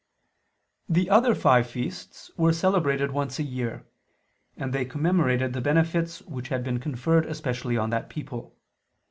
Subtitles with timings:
[0.89, 3.85] The other five feasts were celebrated once a year:
[4.57, 8.57] and they commemorated the benefits which had been conferred especially on that people.